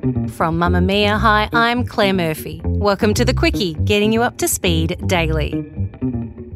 From 0.00 0.58
Mamamia 0.58 1.18
Hi, 1.18 1.50
I'm 1.52 1.84
Claire 1.84 2.14
Murphy. 2.14 2.62
Welcome 2.64 3.12
to 3.12 3.22
the 3.22 3.34
Quicky, 3.34 3.74
getting 3.84 4.14
you 4.14 4.22
up 4.22 4.38
to 4.38 4.48
speed 4.48 4.96
daily. 5.06 5.52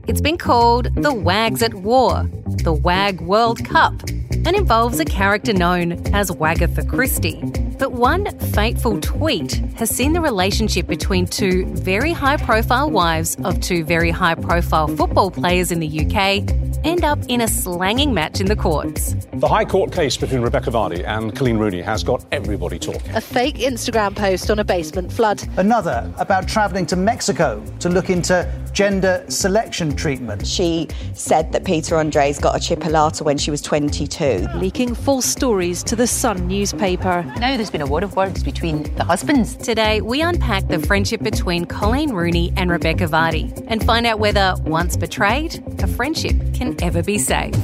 It's 0.08 0.22
been 0.22 0.38
called 0.38 0.88
the 0.94 1.12
Wags 1.12 1.62
at 1.62 1.74
War, 1.74 2.26
the 2.62 2.72
WAG 2.72 3.20
World 3.20 3.62
Cup, 3.62 4.02
and 4.30 4.56
involves 4.56 4.98
a 4.98 5.04
character 5.04 5.52
known 5.52 5.92
as 6.14 6.30
Wagatha 6.30 6.88
Christie. 6.88 7.42
But 7.78 7.92
one 7.92 8.26
fateful 8.52 8.98
tweet 9.02 9.56
has 9.76 9.90
seen 9.90 10.14
the 10.14 10.22
relationship 10.22 10.86
between 10.86 11.26
two 11.26 11.66
very 11.66 12.14
high 12.14 12.38
profile 12.38 12.90
wives 12.90 13.36
of 13.44 13.60
two 13.60 13.84
very 13.84 14.10
high 14.10 14.36
profile 14.36 14.88
football 14.88 15.30
players 15.30 15.70
in 15.70 15.80
the 15.80 16.06
UK 16.06 16.63
end 16.84 17.04
up 17.04 17.18
in 17.28 17.40
a 17.40 17.48
slanging 17.48 18.14
match 18.14 18.40
in 18.40 18.46
the 18.46 18.56
courts. 18.56 19.16
The 19.32 19.48
High 19.48 19.64
Court 19.64 19.90
case 19.90 20.16
between 20.16 20.42
Rebekah 20.42 20.70
Vardy 20.70 21.04
and 21.06 21.34
Coleen 21.34 21.58
Rooney 21.58 21.80
has 21.80 22.04
got 22.04 22.24
everybody 22.30 22.78
talking. 22.78 23.14
A 23.14 23.20
fake 23.20 23.56
Instagram 23.56 24.14
post 24.14 24.50
on 24.50 24.58
a 24.58 24.64
basement 24.64 25.12
flood. 25.12 25.42
Another 25.56 26.12
about 26.18 26.46
travelling 26.46 26.86
to 26.86 26.96
Mexico 26.96 27.64
to 27.80 27.88
look 27.88 28.10
into 28.10 28.50
gender 28.72 29.24
selection 29.28 29.94
treatment. 29.96 30.46
She 30.46 30.88
said 31.14 31.52
that 31.52 31.64
Peter 31.64 31.96
Andre's 31.96 32.38
got 32.38 32.56
a 32.56 32.58
chipolata 32.58 33.22
when 33.22 33.38
she 33.38 33.50
was 33.50 33.62
22. 33.62 34.46
Leaking 34.56 34.94
false 34.94 35.24
stories 35.24 35.82
to 35.84 35.96
the 35.96 36.06
Sun 36.06 36.46
newspaper. 36.48 37.22
Now 37.38 37.56
there's 37.56 37.70
been 37.70 37.80
a 37.80 37.86
war 37.86 38.02
of 38.02 38.16
words 38.16 38.42
between 38.42 38.82
the 38.96 39.04
husbands. 39.04 39.56
Today, 39.56 40.00
we 40.00 40.20
unpack 40.20 40.68
the 40.68 40.80
friendship 40.80 41.22
between 41.22 41.64
Coleen 41.66 42.12
Rooney 42.12 42.52
and 42.56 42.70
Rebekah 42.70 43.06
Vardy 43.06 43.64
and 43.68 43.84
find 43.84 44.06
out 44.06 44.18
whether, 44.18 44.54
once 44.64 44.96
betrayed, 44.96 45.62
a 45.82 45.86
friendship 45.86 46.36
can 46.54 46.82
ever 46.82 47.02
be 47.02 47.18
saved. 47.18 47.56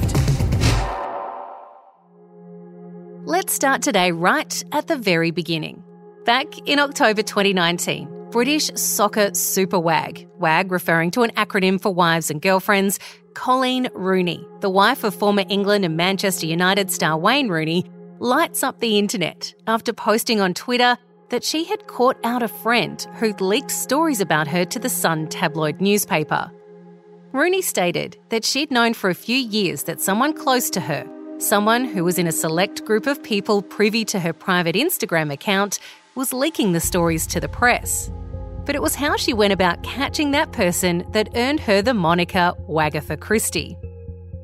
Let's 3.25 3.53
start 3.53 3.81
today 3.81 4.11
right 4.11 4.63
at 4.71 4.87
the 4.87 4.97
very 4.97 5.31
beginning. 5.31 5.83
Back 6.25 6.67
in 6.67 6.79
October 6.79 7.21
2019, 7.21 8.29
British 8.31 8.71
soccer 8.75 9.33
super 9.33 9.79
wag, 9.79 10.27
WAG 10.39 10.71
referring 10.71 11.11
to 11.11 11.23
an 11.23 11.31
acronym 11.31 11.81
for 11.81 11.93
wives 11.93 12.29
and 12.29 12.41
girlfriends, 12.41 12.99
Coleen 13.33 13.89
Rooney, 13.93 14.45
the 14.59 14.69
wife 14.69 15.03
of 15.03 15.15
former 15.15 15.43
England 15.49 15.85
and 15.85 15.97
Manchester 15.97 16.45
United 16.45 16.91
star 16.91 17.17
Wayne 17.17 17.49
Rooney, 17.49 17.85
lights 18.19 18.63
up 18.63 18.79
the 18.79 18.99
internet 18.99 19.53
after 19.67 19.93
posting 19.93 20.41
on 20.41 20.53
Twitter 20.53 20.97
that 21.29 21.43
she 21.43 21.63
had 21.63 21.87
caught 21.87 22.17
out 22.23 22.43
a 22.43 22.47
friend 22.47 23.07
who'd 23.15 23.41
leaked 23.41 23.71
stories 23.71 24.21
about 24.21 24.47
her 24.47 24.65
to 24.65 24.79
the 24.79 24.89
Sun 24.89 25.27
tabloid 25.27 25.81
newspaper. 25.81 26.51
Rooney 27.33 27.61
stated 27.61 28.17
that 28.27 28.43
she'd 28.43 28.71
known 28.71 28.93
for 28.93 29.09
a 29.09 29.15
few 29.15 29.37
years 29.37 29.83
that 29.83 30.01
someone 30.01 30.33
close 30.33 30.69
to 30.71 30.81
her, 30.81 31.07
someone 31.37 31.85
who 31.85 32.03
was 32.03 32.19
in 32.19 32.27
a 32.27 32.31
select 32.31 32.83
group 32.83 33.07
of 33.07 33.23
people 33.23 33.61
privy 33.61 34.03
to 34.03 34.19
her 34.19 34.33
private 34.33 34.75
Instagram 34.75 35.31
account, 35.31 35.79
was 36.15 36.33
leaking 36.33 36.73
the 36.73 36.81
stories 36.81 37.25
to 37.27 37.39
the 37.39 37.47
press. 37.47 38.11
But 38.65 38.75
it 38.75 38.81
was 38.81 38.95
how 38.95 39.15
she 39.15 39.31
went 39.31 39.53
about 39.53 39.81
catching 39.81 40.31
that 40.31 40.51
person 40.51 41.05
that 41.13 41.29
earned 41.35 41.61
her 41.61 41.81
the 41.81 41.93
moniker 41.93 42.51
Wagatha 42.67 43.17
Christie. 43.17 43.77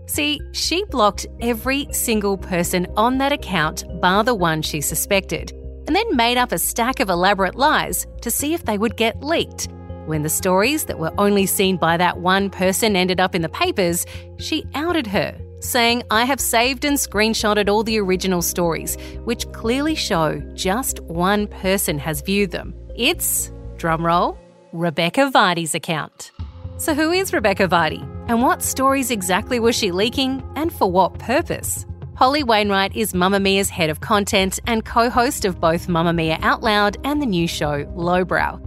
See, 0.06 0.40
she 0.54 0.86
blocked 0.86 1.28
every 1.42 1.92
single 1.92 2.38
person 2.38 2.88
on 2.96 3.18
that 3.18 3.34
account 3.34 3.84
bar 4.00 4.24
the 4.24 4.34
one 4.34 4.62
she 4.62 4.80
suspected, 4.80 5.52
and 5.88 5.96
then 5.96 6.16
made 6.16 6.38
up 6.38 6.54
a 6.54 6.58
stack 6.58 7.02
of 7.02 7.10
elaborate 7.10 7.56
lies 7.56 8.08
to 8.22 8.32
see 8.32 8.54
if 8.54 8.64
they 8.64 8.78
would 8.78 8.96
get 8.96 9.22
leaked. 9.22 9.68
When 10.08 10.24
the 10.24 10.30
stories 10.30 10.86
that 10.86 11.00
were 11.00 11.12
only 11.18 11.46
seen 11.46 11.76
by 11.76 11.98
that 11.98 12.20
one 12.20 12.50
person 12.50 12.96
ended 12.96 13.20
up 13.20 13.36
in 13.36 13.42
the 13.42 13.50
papers, 13.50 14.06
she 14.38 14.66
outed 14.74 15.06
her, 15.08 15.38
saying, 15.60 16.04
I 16.10 16.24
have 16.24 16.40
saved 16.40 16.86
and 16.86 16.96
screenshotted 16.96 17.68
all 17.68 17.84
the 17.84 18.00
original 18.00 18.42
stories, 18.42 18.96
which 19.26 19.52
clearly 19.52 19.96
show 19.96 20.40
just 20.54 21.02
one 21.02 21.48
person 21.48 22.00
has 22.00 22.22
viewed 22.22 22.52
them. 22.52 22.74
It's, 22.96 23.52
drumroll, 23.76 24.38
Rebekah 24.72 25.30
Vardy's 25.30 25.76
account. 25.76 26.32
So, 26.78 26.94
who 26.94 27.12
is 27.12 27.34
Rebekah 27.34 27.68
Vardy? 27.68 28.02
And 28.30 28.42
what 28.42 28.64
stories 28.64 29.12
exactly 29.12 29.60
was 29.60 29.76
she 29.76 29.92
leaking 29.92 30.42
and 30.56 30.72
for 30.72 30.90
what 30.90 31.20
purpose? 31.20 31.86
Holly 32.16 32.44
Wainwright 32.44 32.96
is 32.96 33.12
Mamamia's 33.12 33.70
head 33.70 33.90
of 33.90 34.00
content 34.00 34.58
and 34.68 34.86
co 34.86 35.10
host 35.10 35.44
of 35.44 35.60
both 35.60 35.88
Mamamia 35.88 36.40
Out 36.44 36.64
Loud 36.64 36.96
and 37.04 37.22
the 37.22 37.26
new 37.26 37.46
show 37.46 37.86
Lowbrow. 37.94 38.62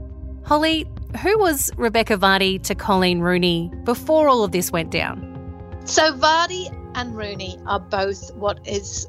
Holly, 0.44 0.86
who 1.18 1.38
was 1.38 1.70
Rebekah 1.76 2.18
Vardy 2.18 2.62
to 2.64 2.74
Coleen 2.74 3.20
Rooney 3.20 3.70
before 3.84 4.28
all 4.28 4.44
of 4.44 4.52
this 4.52 4.70
went 4.70 4.90
down? 4.90 5.26
So, 5.84 6.12
Vardy 6.14 6.74
and 6.94 7.16
Rooney 7.16 7.58
are 7.66 7.80
both 7.80 8.34
what 8.34 8.66
is 8.66 9.06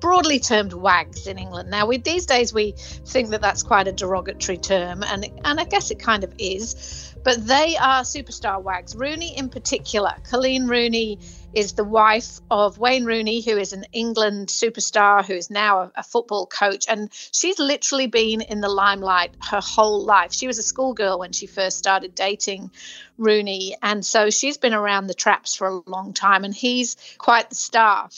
broadly 0.00 0.38
termed 0.38 0.74
wags 0.74 1.26
in 1.26 1.38
England. 1.38 1.70
Now, 1.70 1.86
we 1.86 1.98
these 1.98 2.26
days 2.26 2.52
we 2.52 2.74
think 3.06 3.30
that 3.30 3.40
that's 3.40 3.62
quite 3.62 3.88
a 3.88 3.92
derogatory 3.92 4.58
term, 4.58 5.02
and 5.02 5.30
and 5.44 5.60
I 5.60 5.64
guess 5.64 5.90
it 5.90 5.98
kind 5.98 6.24
of 6.24 6.34
is. 6.38 7.14
But 7.22 7.46
they 7.46 7.76
are 7.78 8.02
superstar 8.02 8.62
wags. 8.62 8.94
Rooney, 8.94 9.36
in 9.36 9.48
particular, 9.48 10.12
Coleen 10.30 10.68
Rooney 10.68 11.18
is 11.54 11.74
the 11.74 11.84
wife 11.84 12.40
of 12.50 12.78
Wayne 12.78 13.04
Rooney, 13.04 13.40
who 13.40 13.56
is 13.56 13.72
an 13.72 13.84
England 13.92 14.48
superstar, 14.48 15.24
who 15.24 15.34
is 15.34 15.50
now 15.50 15.80
a, 15.80 15.92
a, 15.96 16.02
football 16.02 16.46
coach. 16.46 16.86
And 16.88 17.10
she's 17.12 17.58
literally 17.58 18.06
been 18.06 18.40
in 18.40 18.60
the 18.60 18.68
limelight 18.68 19.34
her 19.50 19.60
whole 19.60 20.04
life. 20.04 20.32
She 20.32 20.46
was 20.46 20.58
a 20.58 20.62
schoolgirl 20.62 21.18
when 21.18 21.32
she 21.32 21.46
first 21.46 21.78
started 21.78 22.14
dating 22.14 22.70
Rooney. 23.18 23.76
And 23.82 24.04
so 24.04 24.30
she's 24.30 24.56
been 24.56 24.74
around 24.74 25.06
the 25.06 25.14
traps 25.14 25.54
for 25.54 25.68
a 25.68 25.90
long 25.90 26.12
time, 26.12 26.44
and 26.44 26.54
he's 26.54 26.96
quite 27.18 27.48
the 27.50 27.56
star. 27.56 28.08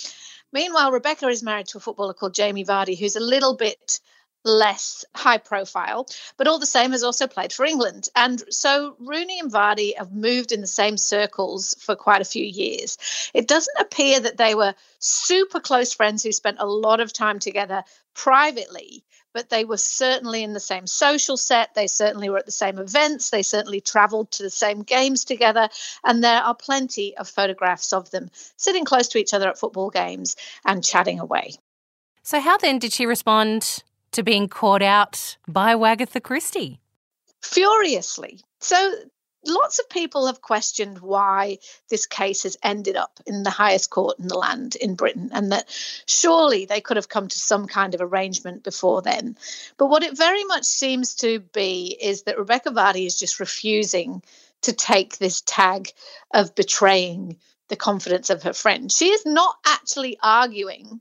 Meanwhile, 0.52 0.92
Rebekah 0.92 1.28
is 1.28 1.42
married 1.42 1.66
to 1.68 1.78
a 1.78 1.80
footballer 1.80 2.14
called 2.14 2.34
Jamie 2.34 2.64
Vardy, 2.64 2.98
who's 2.98 3.16
a 3.16 3.20
little 3.20 3.56
bit 3.56 4.00
less 4.46 5.04
high 5.14 5.38
profile, 5.38 6.06
but 6.36 6.46
all 6.46 6.58
the 6.58 6.66
same 6.66 6.92
has 6.92 7.02
also 7.02 7.26
played 7.26 7.52
for 7.52 7.66
England. 7.66 8.08
And 8.14 8.42
so 8.48 8.96
Rooney 9.00 9.40
and 9.40 9.52
Vardy 9.52 9.96
have 9.96 10.12
moved 10.12 10.52
in 10.52 10.60
the 10.60 10.66
same 10.66 10.96
circles 10.96 11.74
for 11.80 11.96
quite 11.96 12.22
a 12.22 12.24
few 12.24 12.44
years. 12.44 12.96
It 13.34 13.48
doesn't 13.48 13.78
appear 13.78 14.20
that 14.20 14.36
they 14.36 14.54
were 14.54 14.74
super 15.00 15.60
close 15.60 15.92
friends 15.92 16.22
who 16.22 16.32
spent 16.32 16.58
a 16.60 16.66
lot 16.66 17.00
of 17.00 17.12
time 17.12 17.38
together 17.38 17.82
privately, 18.14 19.04
but 19.34 19.50
they 19.50 19.64
were 19.64 19.76
certainly 19.76 20.42
in 20.42 20.54
the 20.54 20.60
same 20.60 20.86
social 20.86 21.36
set. 21.36 21.74
They 21.74 21.88
certainly 21.88 22.30
were 22.30 22.38
at 22.38 22.46
the 22.46 22.52
same 22.52 22.78
events. 22.78 23.30
They 23.30 23.42
certainly 23.42 23.80
traveled 23.80 24.30
to 24.32 24.42
the 24.42 24.50
same 24.50 24.82
games 24.82 25.24
together. 25.24 25.68
And 26.04 26.24
there 26.24 26.40
are 26.40 26.54
plenty 26.54 27.16
of 27.18 27.28
photographs 27.28 27.92
of 27.92 28.10
them 28.12 28.30
sitting 28.56 28.84
close 28.84 29.08
to 29.08 29.18
each 29.18 29.34
other 29.34 29.48
at 29.48 29.58
football 29.58 29.90
games 29.90 30.36
and 30.64 30.82
chatting 30.82 31.20
away. 31.20 31.56
So, 32.22 32.40
how 32.40 32.56
then 32.56 32.78
did 32.78 32.92
she 32.92 33.06
respond 33.06 33.82
to 34.16 34.22
being 34.22 34.48
caught 34.48 34.82
out 34.82 35.36
by 35.46 35.74
Wagatha 35.74 36.22
Christie? 36.22 36.80
Furiously. 37.42 38.40
So 38.60 38.94
lots 39.44 39.78
of 39.78 39.88
people 39.90 40.26
have 40.26 40.40
questioned 40.40 41.00
why 41.00 41.58
this 41.90 42.06
case 42.06 42.42
has 42.42 42.56
ended 42.62 42.96
up 42.96 43.20
in 43.26 43.42
the 43.42 43.50
highest 43.50 43.90
court 43.90 44.18
in 44.18 44.28
the 44.28 44.38
land 44.38 44.74
in 44.76 44.94
Britain 44.94 45.30
and 45.32 45.52
that 45.52 45.66
surely 46.06 46.64
they 46.64 46.80
could 46.80 46.96
have 46.96 47.10
come 47.10 47.28
to 47.28 47.38
some 47.38 47.66
kind 47.66 47.94
of 47.94 48.00
arrangement 48.00 48.64
before 48.64 49.02
then. 49.02 49.36
But 49.76 49.88
what 49.88 50.02
it 50.02 50.16
very 50.16 50.44
much 50.44 50.64
seems 50.64 51.14
to 51.16 51.40
be 51.40 51.96
is 52.00 52.22
that 52.22 52.38
Rebekah 52.38 52.70
Vardy 52.70 53.06
is 53.06 53.18
just 53.18 53.38
refusing 53.38 54.22
to 54.62 54.72
take 54.72 55.18
this 55.18 55.42
tag 55.42 55.92
of 56.32 56.54
betraying 56.54 57.36
the 57.68 57.76
confidence 57.76 58.30
of 58.30 58.42
her 58.44 58.52
friend. 58.52 58.90
She 58.90 59.08
is 59.10 59.26
not 59.26 59.56
actually 59.66 60.18
arguing 60.22 61.00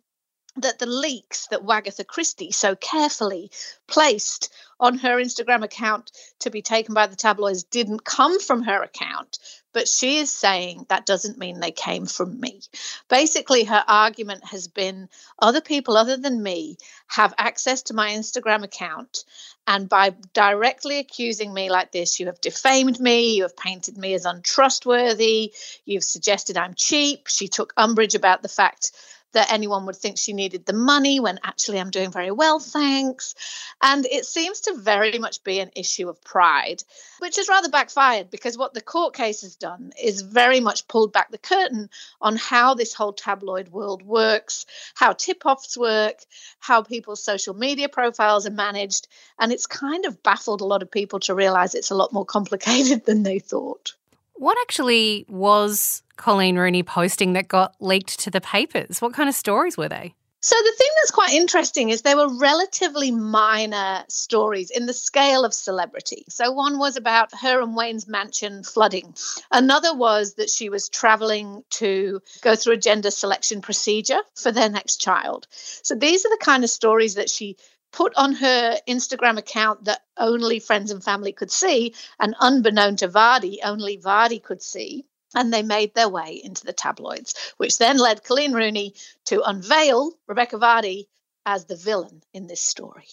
that 0.58 0.80
the 0.80 0.86
leaks 0.86 1.48
that 1.48 1.66
Wagatha 1.66 2.06
Christie 2.08 2.52
so 2.52 2.76
carefully 2.76 3.52
placed 3.88 4.54
on 4.80 4.98
her 4.98 5.18
Instagram 5.18 5.64
account 5.64 6.12
to 6.40 6.50
be 6.50 6.62
taken 6.62 6.94
by 6.94 7.08
the 7.08 7.16
tabloids 7.16 7.64
didn't 7.64 8.04
come 8.04 8.40
from 8.40 8.64
her 8.64 8.82
account, 8.82 9.40
but 9.74 9.88
she 9.88 10.18
is 10.18 10.32
saying 10.32 10.86
that 10.90 11.06
doesn't 11.06 11.38
mean 11.38 11.60
they 11.60 11.72
came 11.72 12.06
from 12.06 12.40
me. 12.40 12.62
Basically, 13.10 13.66
her 13.66 13.84
argument 13.88 14.46
has 14.46 14.68
been 14.68 15.10
other 15.40 15.62
people 15.62 15.98
other 15.98 16.18
than 16.18 16.42
me 16.42 16.78
have 17.08 17.34
access 17.38 17.84
to 17.84 17.94
my 17.94 18.12
Instagram 18.12 18.64
account. 18.64 19.26
And 19.68 19.90
by 19.90 20.14
directly 20.34 21.00
accusing 21.00 21.54
me 21.54 21.70
like 21.70 21.92
this, 21.92 22.20
you 22.20 22.28
have 22.28 22.40
defamed 22.40 23.00
me, 23.00 23.36
you 23.36 23.44
have 23.44 23.58
painted 23.58 23.98
me 23.98 24.14
as 24.14 24.26
untrustworthy, 24.26 25.54
you've 25.86 26.04
suggested 26.04 26.56
I'm 26.56 26.76
cheap. 26.76 27.28
She 27.28 27.48
took 27.48 27.74
umbrage 27.76 28.16
about 28.16 28.42
the 28.42 28.48
fact 28.48 28.92
that 29.36 29.52
anyone 29.52 29.86
would 29.86 29.98
think 29.98 30.18
she 30.18 30.32
needed 30.32 30.66
the 30.66 30.74
money 30.74 31.20
when 31.20 31.40
actually 31.44 31.78
I'm 31.78 31.92
doing 31.92 32.10
very 32.10 32.32
well, 32.32 32.58
thanks. 32.60 33.36
And 33.82 34.06
it 34.06 34.26
seems 34.26 34.62
to 34.62 34.76
very 34.76 35.20
much 35.20 35.44
be 35.44 35.60
an 35.60 35.72
issue 35.76 36.08
of 36.08 36.24
pride, 36.24 36.82
which 37.20 37.36
has 37.36 37.50
rather 37.50 37.70
backfired 37.70 38.30
because 38.30 38.58
what 38.58 38.74
the 38.74 38.82
court 38.82 39.14
case 39.14 39.42
has 39.42 39.58
done 39.58 39.92
is 40.02 40.22
very 40.22 40.62
much 40.62 40.88
pulled 40.88 41.12
back 41.12 41.32
the 41.32 41.38
curtain 41.38 41.90
on 42.22 42.38
how 42.38 42.76
this 42.76 42.94
whole 42.94 43.12
tabloid 43.12 43.68
world 43.70 44.04
works, 44.04 44.66
how 44.96 45.12
tip 45.12 45.46
offs 45.46 45.78
work, 45.78 46.16
how 46.60 46.82
people's 46.82 47.22
social 47.22 47.54
media 47.54 47.90
profiles 47.90 48.48
are 48.48 48.52
managed. 48.52 49.10
And 49.38 49.52
it's 49.52 49.68
kind 49.68 50.06
of 50.06 50.24
baffled 50.24 50.62
a 50.62 50.66
lot 50.66 50.82
of 50.82 50.90
people 50.90 51.20
to 51.20 51.36
realize 51.36 51.76
it's 51.76 51.92
a 51.92 51.96
lot 51.96 52.14
more 52.14 52.26
complicated 52.26 53.06
than 53.06 53.24
they 53.24 53.40
thought. 53.40 53.96
What 54.36 54.58
actually 54.62 55.26
was 55.30 56.04
Coleen 56.18 56.58
Rooney 56.58 56.84
posting 56.84 57.34
that 57.34 57.48
got 57.48 57.76
leaked 57.80 58.20
to 58.22 58.30
the 58.30 58.42
papers? 58.42 59.02
What 59.02 59.14
kind 59.14 59.30
of 59.30 59.36
stories 59.36 59.78
were 59.78 59.90
they? 59.90 60.14
So, 60.46 60.56
the 60.56 60.76
thing 60.78 60.90
that's 60.98 61.10
quite 61.10 61.34
interesting 61.34 61.90
is 61.90 62.04
they 62.04 62.14
were 62.14 62.30
relatively 62.38 63.10
minor 63.10 64.04
stories 64.10 64.70
in 64.70 64.86
the 64.86 64.94
scale 64.94 65.44
of 65.44 65.56
celebrity. 65.56 66.24
So, 66.30 66.52
one 66.52 66.78
was 66.78 66.98
about 66.98 67.34
her 67.42 67.62
and 67.62 67.76
Wayne's 67.76 68.08
mansion 68.08 68.64
flooding. 68.64 69.16
Another 69.52 69.96
was 69.96 70.36
that 70.36 70.52
she 70.52 70.70
was 70.70 70.88
traveling 70.88 71.64
to 71.72 72.22
go 72.42 72.56
through 72.56 72.74
a 72.74 72.78
gender 72.78 73.10
selection 73.10 73.60
procedure 73.60 74.20
for 74.36 74.52
their 74.52 74.70
next 74.70 74.98
child. 74.98 75.48
So, 75.50 75.96
these 75.96 76.24
are 76.28 76.30
the 76.30 76.46
kind 76.46 76.64
of 76.64 76.70
stories 76.70 77.16
that 77.16 77.32
she 77.32 77.58
put 77.96 78.14
on 78.18 78.34
her 78.34 78.78
Instagram 78.90 79.38
account 79.38 79.86
that 79.86 80.02
only 80.18 80.60
friends 80.60 80.92
and 80.92 81.02
family 81.02 81.32
could 81.32 81.50
see, 81.50 81.96
and 82.20 82.36
unbeknown 82.42 82.98
to 82.98 83.08
Vardy, 83.08 83.60
only 83.64 83.98
Vardy 83.98 84.44
could 84.44 84.62
see. 84.62 85.06
And 85.34 85.52
they 85.52 85.64
made 85.64 85.96
their 85.96 86.10
way 86.10 86.42
into 86.44 86.66
the 86.66 86.74
tabloids, 86.74 87.34
which 87.58 87.78
then 87.78 87.98
led 87.98 88.24
Coleen 88.24 88.54
Rooney 88.54 88.94
to 89.26 89.42
unveil 89.42 90.12
Rebekah 90.28 90.58
Vardy 90.58 91.08
as 91.46 91.66
the 91.66 91.76
villain 91.76 92.22
in 92.34 92.48
this 92.48 92.62
story. 92.62 93.08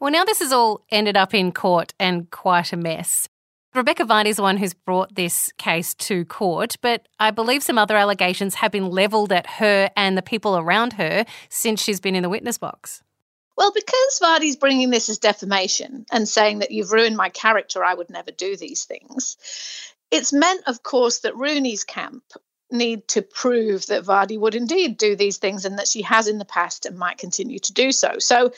Well, 0.00 0.10
now 0.10 0.24
this 0.24 0.40
has 0.40 0.52
all 0.52 0.84
ended 0.90 1.16
up 1.16 1.34
in 1.34 1.52
court 1.52 1.92
and 2.00 2.30
quite 2.30 2.72
a 2.72 2.76
mess. 2.76 3.28
Rebekah 3.74 4.04
Vardy 4.04 4.26
is 4.26 4.36
the 4.36 4.42
one 4.42 4.56
who's 4.56 4.74
brought 4.74 5.14
this 5.14 5.52
case 5.58 5.94
to 5.94 6.24
court, 6.24 6.76
but 6.80 7.06
I 7.20 7.30
believe 7.30 7.62
some 7.62 7.78
other 7.78 7.96
allegations 7.96 8.56
have 8.56 8.72
been 8.72 8.90
levelled 8.90 9.32
at 9.32 9.46
her 9.58 9.90
and 9.94 10.16
the 10.16 10.22
people 10.22 10.56
around 10.56 10.94
her 10.94 11.24
since 11.48 11.82
she's 11.82 12.00
been 12.00 12.16
in 12.16 12.22
the 12.22 12.28
witness 12.30 12.58
box. 12.58 13.02
Well, 13.56 13.72
because 13.72 14.20
Vardy's 14.22 14.56
bringing 14.56 14.90
this 14.90 15.08
as 15.08 15.18
defamation 15.18 16.06
and 16.10 16.28
saying 16.28 16.60
that 16.60 16.70
you've 16.70 16.92
ruined 16.92 17.16
my 17.16 17.28
character, 17.28 17.84
I 17.84 17.94
would 17.94 18.10
never 18.10 18.30
do 18.30 18.56
these 18.56 18.84
things, 18.84 19.36
it's 20.10 20.32
meant, 20.32 20.62
of 20.66 20.82
course, 20.82 21.20
that 21.20 21.34
Rooney's 21.34 21.84
camp 21.84 22.22
need 22.70 23.06
to 23.08 23.22
prove 23.22 23.86
that 23.86 24.04
Vardy 24.04 24.38
would 24.38 24.54
indeed 24.54 24.96
do 24.96 25.14
these 25.14 25.36
things 25.36 25.64
and 25.64 25.78
that 25.78 25.88
she 25.88 26.02
has 26.02 26.28
in 26.28 26.38
the 26.38 26.44
past 26.44 26.86
and 26.86 26.98
might 26.98 27.18
continue 27.18 27.58
to 27.58 27.72
do 27.72 27.92
so. 27.92 28.18
So, 28.18 28.52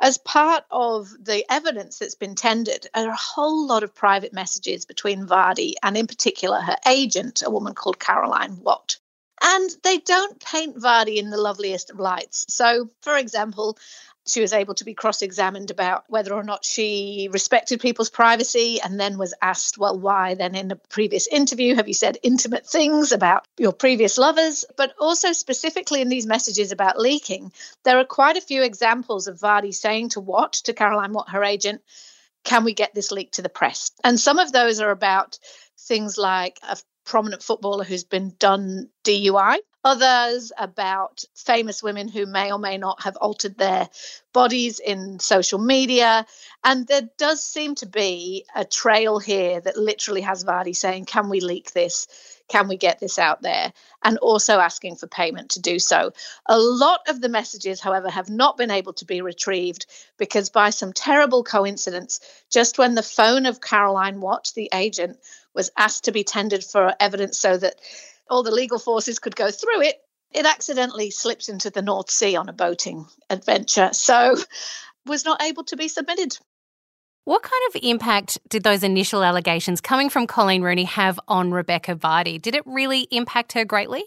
as 0.00 0.18
part 0.18 0.64
of 0.70 1.08
the 1.24 1.44
evidence 1.50 1.98
that's 1.98 2.16
been 2.16 2.34
tendered, 2.34 2.86
are 2.94 3.08
a 3.08 3.16
whole 3.16 3.66
lot 3.66 3.84
of 3.84 3.94
private 3.94 4.32
messages 4.32 4.84
between 4.84 5.26
Vardy 5.26 5.74
and, 5.82 5.96
in 5.96 6.06
particular, 6.06 6.60
her 6.60 6.76
agent, 6.86 7.42
a 7.44 7.50
woman 7.50 7.74
called 7.74 8.00
Caroline 8.00 8.58
Watt. 8.60 8.98
And 9.42 9.70
they 9.82 9.98
don't 9.98 10.40
paint 10.40 10.76
Vardy 10.76 11.16
in 11.16 11.30
the 11.30 11.40
loveliest 11.40 11.90
of 11.90 12.00
lights. 12.00 12.44
So, 12.48 12.88
for 13.02 13.16
example, 13.16 13.78
she 14.26 14.40
was 14.40 14.52
able 14.52 14.74
to 14.74 14.84
be 14.84 14.94
cross 14.94 15.22
examined 15.22 15.70
about 15.70 16.04
whether 16.08 16.32
or 16.32 16.42
not 16.42 16.64
she 16.64 17.28
respected 17.30 17.80
people's 17.80 18.08
privacy 18.08 18.80
and 18.80 18.98
then 18.98 19.18
was 19.18 19.34
asked, 19.42 19.76
well, 19.76 19.98
why 19.98 20.34
then 20.34 20.54
in 20.54 20.70
a 20.70 20.76
previous 20.76 21.26
interview 21.26 21.74
have 21.74 21.88
you 21.88 21.94
said 21.94 22.18
intimate 22.22 22.66
things 22.66 23.12
about 23.12 23.46
your 23.58 23.72
previous 23.72 24.16
lovers? 24.16 24.64
But 24.76 24.94
also, 24.98 25.32
specifically 25.32 26.00
in 26.00 26.08
these 26.08 26.26
messages 26.26 26.72
about 26.72 26.98
leaking, 26.98 27.52
there 27.84 27.98
are 27.98 28.04
quite 28.04 28.36
a 28.36 28.42
few 28.42 28.62
examples 28.62 29.26
of 29.26 29.38
Vardy 29.38 29.74
saying 29.74 30.10
to 30.10 30.20
Watt, 30.20 30.54
to 30.64 30.72
Caroline 30.72 31.12
Watt, 31.12 31.30
her 31.30 31.44
agent, 31.44 31.82
can 32.44 32.64
we 32.64 32.72
get 32.72 32.94
this 32.94 33.10
leaked 33.10 33.34
to 33.34 33.42
the 33.42 33.48
press? 33.48 33.90
And 34.02 34.18
some 34.18 34.38
of 34.38 34.52
those 34.52 34.80
are 34.80 34.90
about 34.90 35.38
things 35.78 36.16
like 36.16 36.58
a 36.62 36.78
prominent 37.04 37.42
footballer 37.42 37.84
who's 37.84 38.04
been 38.04 38.34
done 38.38 38.88
DUI 39.04 39.58
others 39.84 40.50
about 40.58 41.24
famous 41.34 41.82
women 41.82 42.08
who 42.08 42.24
may 42.24 42.50
or 42.50 42.58
may 42.58 42.78
not 42.78 43.02
have 43.02 43.16
altered 43.16 43.58
their 43.58 43.88
bodies 44.32 44.80
in 44.80 45.18
social 45.20 45.58
media. 45.58 46.26
And 46.64 46.86
there 46.86 47.08
does 47.18 47.44
seem 47.44 47.74
to 47.76 47.86
be 47.86 48.46
a 48.56 48.64
trail 48.64 49.18
here 49.18 49.60
that 49.60 49.76
literally 49.76 50.22
has 50.22 50.44
Vardy 50.44 50.74
saying, 50.74 51.04
Can 51.04 51.28
we 51.28 51.40
leak 51.40 51.72
this? 51.72 52.08
Can 52.48 52.68
we 52.68 52.76
get 52.76 53.00
this 53.00 53.18
out 53.18 53.42
there? 53.42 53.72
And 54.02 54.18
also 54.18 54.58
asking 54.58 54.96
for 54.96 55.06
payment 55.06 55.50
to 55.50 55.60
do 55.60 55.78
so. 55.78 56.12
A 56.46 56.58
lot 56.58 57.00
of 57.08 57.20
the 57.20 57.28
messages, 57.28 57.80
however, 57.80 58.10
have 58.10 58.28
not 58.28 58.56
been 58.56 58.70
able 58.70 58.92
to 58.94 59.04
be 59.04 59.20
retrieved 59.20 59.86
because, 60.18 60.50
by 60.50 60.70
some 60.70 60.92
terrible 60.92 61.44
coincidence, 61.44 62.20
just 62.50 62.78
when 62.78 62.94
the 62.94 63.02
phone 63.02 63.46
of 63.46 63.60
Caroline 63.60 64.20
Watt, 64.20 64.52
the 64.54 64.70
agent, 64.74 65.18
was 65.54 65.70
asked 65.76 66.04
to 66.04 66.12
be 66.12 66.24
tendered 66.24 66.64
for 66.64 66.94
evidence 67.00 67.38
so 67.38 67.56
that 67.56 67.76
all 68.30 68.42
the 68.42 68.50
legal 68.50 68.78
forces 68.78 69.18
could 69.18 69.36
go 69.36 69.50
through 69.50 69.82
it, 69.82 69.96
it 70.32 70.46
accidentally 70.46 71.10
slips 71.10 71.48
into 71.48 71.70
the 71.70 71.82
North 71.82 72.10
Sea 72.10 72.36
on 72.36 72.48
a 72.48 72.52
boating 72.52 73.06
adventure. 73.30 73.90
So 73.92 74.36
was 75.06 75.24
not 75.24 75.42
able 75.42 75.64
to 75.64 75.76
be 75.76 75.88
submitted. 75.88 76.36
What 77.24 77.42
kind 77.42 77.62
of 77.68 77.80
impact 77.82 78.38
did 78.48 78.64
those 78.64 78.82
initial 78.82 79.22
allegations 79.22 79.80
coming 79.80 80.10
from 80.10 80.26
Coleen 80.26 80.62
Rooney 80.62 80.84
have 80.84 81.18
on 81.26 81.52
Rebekah 81.52 81.96
Vardy? 81.96 82.40
Did 82.40 82.54
it 82.54 82.62
really 82.66 83.06
impact 83.10 83.52
her 83.52 83.64
greatly? 83.64 84.04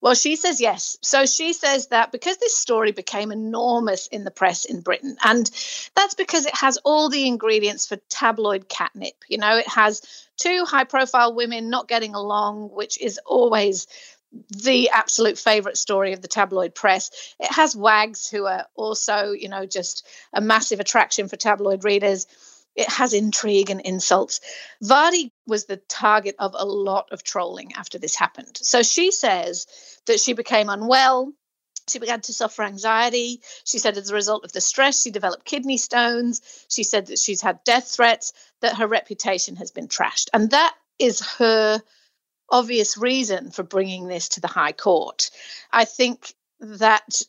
Well, 0.00 0.14
she 0.14 0.36
says 0.36 0.60
yes. 0.60 0.96
So 1.02 1.26
she 1.26 1.52
says 1.52 1.88
that 1.88 2.10
because 2.10 2.38
this 2.38 2.56
story 2.56 2.92
became 2.92 3.32
enormous 3.32 4.06
in 4.06 4.24
the 4.24 4.30
press 4.30 4.64
in 4.64 4.80
Britain, 4.80 5.16
and 5.22 5.50
that's 5.94 6.14
because 6.14 6.46
it 6.46 6.56
has 6.56 6.78
all 6.78 7.10
the 7.10 7.26
ingredients 7.26 7.86
for 7.86 7.96
tabloid 8.08 8.68
catnip. 8.68 9.14
You 9.28 9.38
know, 9.38 9.58
it 9.58 9.68
has 9.68 10.02
two 10.36 10.64
high 10.64 10.84
profile 10.84 11.34
women 11.34 11.68
not 11.68 11.88
getting 11.88 12.14
along, 12.14 12.70
which 12.70 12.98
is 13.00 13.20
always 13.26 13.86
the 14.62 14.90
absolute 14.90 15.38
favorite 15.38 15.76
story 15.76 16.12
of 16.12 16.22
the 16.22 16.28
tabloid 16.28 16.74
press. 16.74 17.34
It 17.40 17.52
has 17.52 17.74
wags 17.74 18.28
who 18.28 18.46
are 18.46 18.66
also, 18.76 19.32
you 19.32 19.48
know, 19.48 19.66
just 19.66 20.06
a 20.32 20.40
massive 20.40 20.80
attraction 20.80 21.28
for 21.28 21.36
tabloid 21.36 21.84
readers. 21.84 22.26
It 22.80 22.88
has 22.88 23.12
intrigue 23.12 23.68
and 23.68 23.82
insults. 23.82 24.40
Vardy 24.82 25.30
was 25.46 25.66
the 25.66 25.76
target 25.76 26.34
of 26.38 26.56
a 26.58 26.64
lot 26.64 27.12
of 27.12 27.22
trolling 27.22 27.74
after 27.74 27.98
this 27.98 28.16
happened. 28.16 28.58
So 28.62 28.82
she 28.82 29.10
says 29.10 29.66
that 30.06 30.18
she 30.18 30.32
became 30.32 30.70
unwell. 30.70 31.32
She 31.90 31.98
began 31.98 32.22
to 32.22 32.32
suffer 32.32 32.62
anxiety. 32.62 33.42
She 33.64 33.78
said, 33.78 33.98
as 33.98 34.10
a 34.10 34.14
result 34.14 34.44
of 34.44 34.52
the 34.52 34.62
stress, 34.62 35.02
she 35.02 35.10
developed 35.10 35.44
kidney 35.44 35.76
stones. 35.76 36.40
She 36.70 36.82
said 36.82 37.06
that 37.06 37.18
she's 37.18 37.42
had 37.42 37.62
death 37.64 37.88
threats, 37.88 38.32
that 38.62 38.76
her 38.76 38.86
reputation 38.86 39.56
has 39.56 39.70
been 39.70 39.88
trashed. 39.88 40.28
And 40.32 40.50
that 40.52 40.74
is 40.98 41.20
her 41.38 41.82
obvious 42.48 42.96
reason 42.96 43.50
for 43.50 43.62
bringing 43.62 44.06
this 44.06 44.30
to 44.30 44.40
the 44.40 44.48
High 44.48 44.72
Court. 44.72 45.30
I 45.70 45.84
think 45.84 46.32
that 46.60 47.20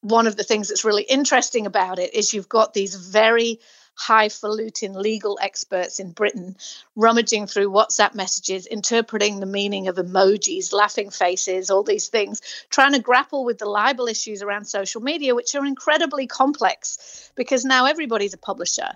one 0.00 0.26
of 0.26 0.36
the 0.36 0.44
things 0.44 0.68
that's 0.68 0.84
really 0.84 1.02
interesting 1.02 1.66
about 1.66 1.98
it 1.98 2.14
is 2.14 2.32
you've 2.32 2.48
got 2.48 2.72
these 2.72 2.94
very 2.94 3.60
highfalutin 3.98 4.94
legal 4.94 5.38
experts 5.40 5.98
in 5.98 6.12
Britain 6.12 6.56
rummaging 6.94 7.46
through 7.46 7.70
WhatsApp 7.70 8.14
messages, 8.14 8.66
interpreting 8.66 9.40
the 9.40 9.46
meaning 9.46 9.88
of 9.88 9.96
emojis, 9.96 10.72
laughing 10.72 11.10
faces, 11.10 11.70
all 11.70 11.82
these 11.82 12.08
things, 12.08 12.40
trying 12.70 12.92
to 12.92 13.00
grapple 13.00 13.44
with 13.44 13.58
the 13.58 13.66
libel 13.66 14.06
issues 14.06 14.42
around 14.42 14.64
social 14.66 15.00
media, 15.00 15.34
which 15.34 15.54
are 15.54 15.64
incredibly 15.64 16.26
complex 16.26 17.30
because 17.34 17.64
now 17.64 17.86
everybody's 17.86 18.34
a 18.34 18.38
publisher. 18.38 18.92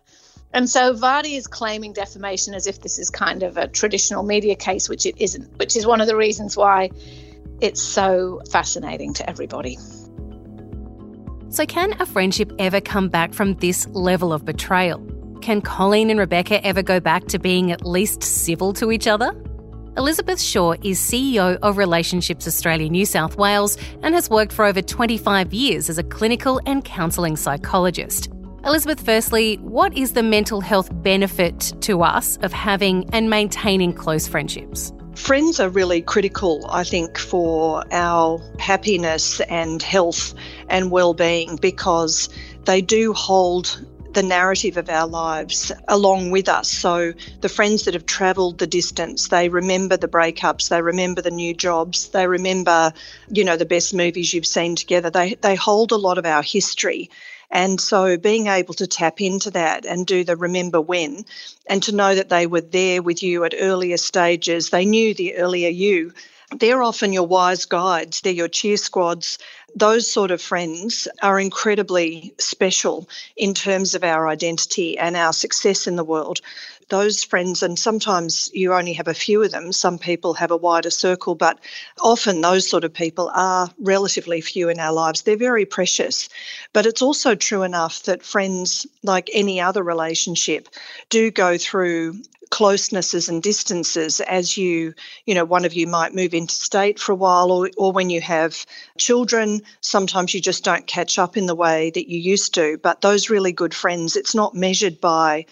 And 0.53 0.69
so 0.69 0.95
Vardy 0.95 1.37
is 1.37 1.47
claiming 1.47 1.93
defamation 1.93 2.55
as 2.55 2.67
if 2.67 2.81
this 2.81 2.99
is 2.99 3.09
kind 3.09 3.43
of 3.43 3.57
a 3.57 3.69
traditional 3.69 4.25
media 4.25 4.57
case, 4.57 4.89
which 4.89 5.07
it 5.07 5.17
isn't, 5.19 5.59
which 5.59 5.77
is 5.77 5.87
one 5.87 6.01
of 6.01 6.09
the 6.09 6.17
reasons 6.17 6.57
why 6.57 6.91
it's 7.61 7.83
so 7.83 8.41
fascinating 8.51 9.15
to 9.15 9.31
everybody. 9.31 9.79
So, 11.51 11.67
can 11.67 12.01
a 12.01 12.07
friendship 12.07 12.53
ever 12.61 12.81
come 12.81 13.09
back 13.09 13.35
from 13.35 13.55
this 13.55 13.89
level 13.89 14.33
of 14.33 14.45
betrayal? 14.45 15.01
Can 15.43 15.61
Coleen 15.61 16.09
and 16.09 16.21
Rebekah 16.21 16.65
ever 16.65 16.81
go 16.81 17.01
back 17.01 17.25
to 17.25 17.41
being 17.41 17.73
at 17.73 17.85
least 17.85 18.23
civil 18.23 18.73
to 18.75 18.93
each 18.93 19.09
other? 19.09 19.33
Elisabeth 19.97 20.41
Shaw 20.41 20.75
is 20.85 21.01
CEO 21.01 21.59
of 21.63 21.77
Relationships 21.77 22.47
Australia 22.47 22.89
New 22.89 23.05
South 23.05 23.37
Wales 23.37 23.77
and 24.05 24.15
has 24.15 24.31
worked 24.31 24.53
for 24.53 24.65
over 24.65 24.81
25 24.81 25.53
years 25.53 25.91
as 25.91 25.99
a 25.99 26.05
clinical 26.05 26.61
and 26.67 26.85
counselling 26.85 27.37
psychologist. 27.37 28.29
Elisabeth, 28.65 29.05
firstly, 29.05 29.57
what 29.57 29.93
is 29.99 30.13
the 30.13 30.23
mental 30.23 30.61
health 30.61 30.89
benefit 31.03 31.73
to 31.81 32.03
us 32.03 32.37
of 32.43 32.53
having 32.53 33.13
and 33.13 33.29
maintaining 33.29 33.93
close 33.93 34.29
friendships? 34.29 34.93
Friends 35.21 35.61
are 35.61 35.69
really 35.69 36.01
critical, 36.01 36.67
I 36.71 36.83
think, 36.83 37.19
for 37.19 37.85
our 37.93 38.41
happiness 38.59 39.41
and 39.43 39.81
health 39.81 40.35
and 40.69 40.91
well-being 40.91 41.57
because 41.57 42.31
they 42.65 42.81
do 42.81 43.13
hold 43.13 43.87
the 44.13 44.23
narrative 44.23 44.77
of 44.77 44.89
our 44.89 45.07
lives 45.07 45.71
along 45.89 46.31
with 46.31 46.49
us. 46.49 46.69
So 46.69 47.13
the 47.43 47.49
friends 47.49 47.85
that 47.85 47.95
have 47.95 48.07
travelled 48.07 48.59
the 48.59 48.67
distance, 48.67 49.29
they 49.29 49.49
remember 49.51 49.97
the 49.97 50.09
breakups, 50.09 50.69
they 50.69 50.83
remember 50.83 51.23
the 51.23 51.31
new 51.31 51.55
jobs, 51.55 52.09
they 52.09 52.27
remember, 52.27 52.93
you 53.29 53.45
know, 53.45 53.57
the 53.57 53.67
best 53.67 53.95
movies 53.95 54.35
you've 54.35 54.47
seen 54.47 54.75
together. 54.75 55.11
They 55.11 55.35
they 55.35 55.55
hold 55.55 55.93
a 55.93 55.97
lot 55.97 56.19
of 56.19 56.27
our 56.27 56.43
history. 56.43 57.11
And 57.51 57.81
so 57.81 58.17
being 58.17 58.47
able 58.47 58.75
to 58.75 58.87
tap 58.87 59.21
into 59.21 59.51
that 59.53 59.85
and 59.85 60.07
do 60.07 60.23
the 60.23 60.37
remember 60.37 60.81
when 60.81 61.25
and 61.67 61.83
to 61.83 61.95
know 61.95 62.15
that 62.15 62.29
they 62.29 62.47
were 62.47 62.61
there 62.61 63.03
with 63.03 63.23
you 63.23 63.45
at 63.45 63.55
earlier 63.59 63.97
stages, 63.97 64.71
they 64.71 64.85
knew 64.85 65.15
the 65.15 65.37
earlier 65.37 65.69
you. 65.69 66.13
They're 66.57 66.83
often 66.83 67.13
your 67.13 67.27
wise 67.27 67.65
guides, 67.65 68.21
they're 68.21 68.33
your 68.33 68.49
cheer 68.49 68.77
squads. 68.77 69.39
Those 69.77 70.11
sort 70.11 70.33
of 70.33 70.43
friends 70.43 71.07
are 71.23 71.39
incredibly 71.39 72.35
special 72.39 73.09
in 73.37 73.55
terms 73.55 73.95
of 73.95 74.03
our 74.03 74.27
identity 74.27 74.99
and 74.99 75.17
our 75.17 75.33
success 75.33 75.87
in 75.87 75.95
the 75.97 76.05
world 76.05 76.41
those 76.91 77.25
friends, 77.25 77.63
and 77.63 77.79
sometimes 77.79 78.51
you 78.53 78.75
only 78.75 78.93
have 78.93 79.09
a 79.09 79.15
few 79.15 79.43
of 79.43 79.53
them, 79.53 79.73
some 79.73 79.99
people 79.99 80.35
have 80.35 80.51
a 80.51 80.57
wider 80.57 80.91
circle, 80.91 81.35
but 81.35 81.59
often 82.01 82.41
those 82.41 82.69
sort 82.69 82.85
of 82.85 82.93
people 82.93 83.31
are 83.35 83.71
relatively 83.79 84.41
few 84.41 84.69
in 84.69 84.79
our 84.79 84.93
lives. 84.93 85.23
They're 85.23 85.37
very 85.37 85.65
precious. 85.65 86.29
But 86.73 86.87
it's 86.87 87.03
also 87.03 87.35
true 87.35 87.63
enough 87.63 88.03
that 88.03 88.23
friends, 88.23 88.87
like 89.03 89.31
any 89.33 89.61
other 89.61 89.83
relationship, 89.83 90.69
do 91.09 91.31
go 91.31 91.57
through 91.57 92.21
closenesses 92.51 93.29
and 93.29 93.43
distances 93.43 94.21
as 94.23 94.57
you 94.57 94.93
you 95.25 95.35
know 95.35 95.45
one 95.45 95.65
of 95.65 95.73
you 95.73 95.87
might 95.87 96.15
move 96.15 96.35
interstate 96.35 96.99
for 96.99 97.13
a 97.13 97.17
while 97.17 97.53
or, 97.53 97.71
or 97.79 97.93
when 97.93 98.11
you 98.11 98.21
have 98.21 98.67
children 98.99 99.63
sometimes 99.81 100.35
you 100.35 100.41
just 100.41 100.65
don't 100.65 100.89
catch 100.89 101.17
up 101.17 101.37
in 101.37 101.47
the 101.47 101.55
way 101.55 101.91
that 101.91 102.11
you 102.11 102.19
used 102.19 102.53
to 102.53 102.77
but 102.83 103.03
those 103.03 103.31
really 103.31 103.53
good 103.53 103.73
friends 103.73 104.17
it's 104.17 104.35
not 104.35 104.53
measured 104.53 105.01
by 105.01 105.47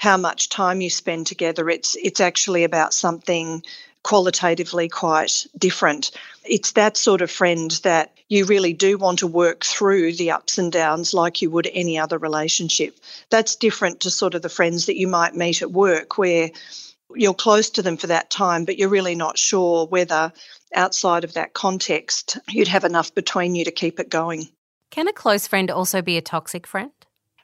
how 0.00 0.16
much 0.16 0.48
time 0.48 0.80
you 0.80 0.88
spend 0.88 1.26
together. 1.26 1.68
It's 1.68 1.94
it's 1.96 2.20
actually 2.20 2.64
about 2.64 2.94
something 2.94 3.62
qualitatively 4.02 4.88
quite 4.88 5.46
different. 5.58 6.10
It's 6.42 6.72
that 6.72 6.96
sort 6.96 7.20
of 7.20 7.30
friend 7.30 7.70
that 7.82 8.10
you 8.30 8.46
really 8.46 8.72
do 8.72 8.96
want 8.96 9.18
to 9.18 9.26
work 9.26 9.62
through 9.62 10.14
the 10.14 10.30
ups 10.30 10.56
and 10.56 10.72
downs 10.72 11.12
like 11.12 11.42
you 11.42 11.50
would 11.50 11.68
any 11.74 11.98
other 11.98 12.16
relationship. 12.16 12.96
That's 13.28 13.54
different 13.54 14.00
to 14.00 14.10
sort 14.10 14.34
of 14.34 14.40
the 14.40 14.48
friends 14.48 14.86
that 14.86 14.96
you 14.96 15.06
might 15.06 15.34
meet 15.34 15.60
at 15.60 15.70
work 15.70 16.16
where 16.16 16.50
you're 17.14 17.34
close 17.34 17.68
to 17.70 17.82
them 17.82 17.98
for 17.98 18.06
that 18.06 18.30
time, 18.30 18.64
but 18.64 18.78
you're 18.78 18.88
really 18.88 19.14
not 19.14 19.36
sure 19.36 19.86
whether 19.86 20.32
outside 20.74 21.24
of 21.24 21.34
that 21.34 21.52
context 21.52 22.38
you'd 22.48 22.68
have 22.68 22.84
enough 22.84 23.14
between 23.14 23.54
you 23.54 23.66
to 23.66 23.70
keep 23.70 24.00
it 24.00 24.08
going. 24.08 24.48
Can 24.90 25.08
a 25.08 25.12
close 25.12 25.46
friend 25.46 25.70
also 25.70 26.00
be 26.00 26.16
a 26.16 26.22
toxic 26.22 26.66
friend? 26.66 26.92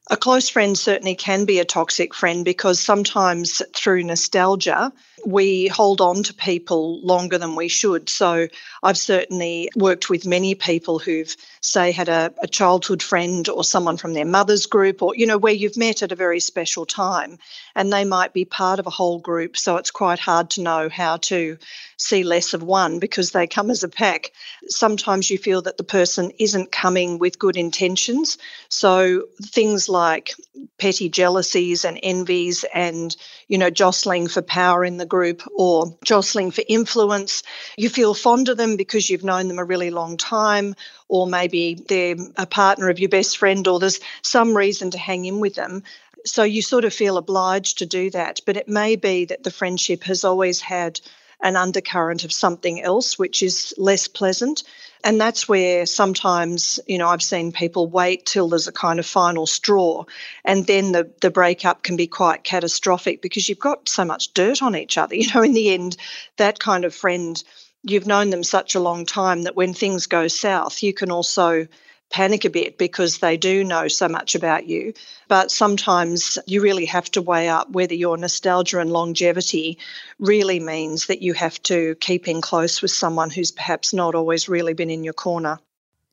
A 0.09 0.17
close 0.17 0.49
friend 0.49 0.79
certainly 0.79 1.17
can 1.17 1.47
be 1.47 1.59
a 1.59 1.65
toxic 1.65 2.15
friend 2.15 2.45
because 2.45 2.79
sometimes 2.79 3.61
through 3.75 4.05
nostalgia, 4.05 4.93
we 5.27 5.67
hold 5.67 6.01
on 6.01 6.23
to 6.23 6.33
people 6.33 7.01
longer 7.01 7.37
than 7.37 7.57
we 7.57 7.67
should. 7.67 8.09
So 8.09 8.47
I've 8.85 8.97
certainly 8.97 9.69
worked 9.75 10.09
with 10.09 10.25
many 10.25 10.55
people 10.55 11.01
who've, 11.01 11.35
say, 11.61 11.91
had 11.91 12.09
a, 12.09 12.33
a, 12.41 12.47
childhood 12.47 13.03
friend 13.03 13.49
or 13.49 13.65
someone 13.65 13.97
from 13.97 14.13
their 14.13 14.25
mother's 14.25 14.67
group, 14.67 15.03
or, 15.03 15.17
you 15.17 15.27
know, 15.27 15.37
where 15.37 15.53
you've 15.53 15.77
met 15.77 16.01
at 16.01 16.13
a 16.13 16.17
very 16.17 16.39
special 16.39 16.87
time 16.87 17.39
and 17.75 17.93
they 17.93 18.05
might 18.05 18.35
be 18.35 18.45
part 18.45 18.79
of 18.79 18.87
a 18.87 18.91
whole 18.91 19.19
group. 19.19 19.57
So 19.57 19.77
it's 19.77 19.91
quite 19.91 20.21
hard 20.21 20.49
to 20.51 20.63
know 20.63 20.89
how 20.89 21.17
to 21.17 21.59
see 21.97 22.23
less 22.23 22.55
of 22.55 22.63
one 22.63 23.01
because 23.01 23.33
they 23.33 23.49
come 23.49 23.69
as 23.69 23.83
a 23.83 23.89
pack. 23.89 24.31
Sometimes 24.69 25.29
you 25.29 25.39
feel 25.39 25.63
that 25.63 25.77
the 25.77 25.85
person 25.85 26.31
isn't 26.39 26.71
coming 26.71 27.19
with 27.19 27.39
good 27.39 27.57
intentions. 27.57 28.39
So 28.69 29.25
things 29.43 29.89
like 29.89 30.35
petty 30.79 31.09
jealousies 31.09 31.85
and 31.85 31.99
envies 32.03 32.65
and, 32.73 33.17
you 33.49 33.59
know, 33.59 33.71
jostling 33.71 34.29
for 34.29 34.43
power 34.43 34.85
in 34.85 34.99
the 34.99 35.07
group 35.07 35.16
or 35.55 35.97
jostling 36.05 36.51
for 36.51 36.63
influence. 36.69 37.43
You 37.77 37.89
feel 37.89 38.15
fond 38.15 38.49
of 38.49 38.57
them 38.57 38.77
because 38.77 39.09
you've 39.09 39.25
known 39.25 39.49
them 39.49 39.59
a 39.59 39.65
really 39.65 39.91
long 39.91 40.17
time, 40.17 40.75
or 41.09 41.27
maybe 41.27 41.75
they're 41.89 42.17
a 42.37 42.47
partner 42.47 42.89
of 42.89 42.99
your 42.99 43.09
best 43.09 43.39
friend, 43.39 43.67
or 43.67 43.79
there's 43.79 44.01
some 44.23 44.57
reason 44.57 44.91
to 44.91 44.99
hang 44.99 45.25
in 45.25 45.41
with 45.41 45.55
them. 45.55 45.83
So 46.25 46.43
you 46.43 46.61
sort 46.63 46.85
of 46.85 46.93
feel 46.93 47.17
obliged 47.19 47.79
to 47.79 47.87
do 47.87 48.11
that. 48.11 48.41
But 48.45 48.57
it 48.57 48.69
may 48.69 48.97
be 48.97 49.25
that 49.27 49.45
the 49.45 49.51
friendship 49.51 50.03
has 50.05 50.25
always 50.25 50.61
had 50.61 51.01
an 51.43 51.57
undercurrent 51.57 52.25
of 52.25 52.33
something 52.33 52.83
else, 52.83 53.19
which 53.19 53.43
is 53.43 53.75
less 53.77 54.09
pleasant. 54.09 54.63
And 55.05 55.21
that's 55.21 55.49
where 55.49 55.87
sometimes, 55.87 56.81
you 56.87 56.99
know, 56.99 57.09
I've 57.09 57.23
seen 57.23 57.53
people 57.53 57.87
wait 57.87 58.27
till 58.27 58.49
there's 58.49 58.67
a 58.67 58.73
kind 58.73 58.99
of 58.99 59.07
final 59.07 59.47
straw 59.47 60.05
and 60.45 60.67
then 60.67 60.93
the, 60.93 61.11
the 61.21 61.31
breakup 61.31 61.83
can 61.83 61.97
be 61.97 62.07
quite 62.07 62.43
catastrophic 62.43 63.23
because 63.23 63.49
you've 63.49 63.59
got 63.59 63.89
so 63.89 64.05
much 64.05 64.35
dirt 64.35 64.63
on 64.63 64.75
each 64.75 64.99
other. 64.99 65.15
You 65.27 65.33
know, 65.35 65.43
in 65.43 65.53
the 65.53 65.71
end, 65.73 65.97
that 66.37 66.59
kind 66.59 66.85
of 66.85 66.95
friend, 66.95 67.43
you've 67.83 68.07
known 68.07 68.31
them 68.31 68.43
such 68.43 68.75
a 68.75 68.81
long 68.81 69.07
time 69.07 69.43
that 69.43 69.57
when 69.57 69.75
things 69.75 70.07
go 70.07 70.29
south, 70.29 70.83
you 70.83 70.93
can 70.93 71.11
also 71.11 71.67
panic 72.11 72.45
a 72.45 72.51
bit 72.51 72.79
because 72.79 73.19
they 73.19 73.37
do 73.37 73.65
know 73.65 73.89
so 73.89 74.09
much 74.09 74.35
about 74.35 74.67
you. 74.67 74.93
But 75.29 75.51
sometimes 75.51 76.39
you 76.47 76.63
really 76.63 76.87
have 76.87 77.11
to 77.13 77.23
weigh 77.23 77.49
up 77.49 77.71
whether 77.71 77.95
your 77.95 78.17
nostalgia 78.17 78.79
and 78.79 78.93
longevity 78.93 79.79
really 80.19 80.61
means 80.61 81.07
that 81.07 81.23
you 81.23 81.35
have 81.35 81.61
to 81.65 81.95
keep 81.97 82.29
in 82.29 82.41
close 82.41 82.81
with 82.81 82.91
someone 82.91 83.31
who's 83.31 83.51
perhaps 83.51 83.93
not 83.93 84.15
always 84.15 84.49
really 84.49 84.73
been 84.73 84.91
in 84.91 85.05
your 85.05 85.15
corner. 85.15 85.59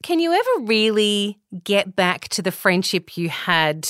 Can 0.01 0.19
you 0.19 0.33
ever 0.33 0.65
really 0.65 1.39
get 1.63 1.95
back 1.95 2.27
to 2.29 2.41
the 2.41 2.51
friendship 2.51 3.15
you 3.15 3.29
had 3.29 3.88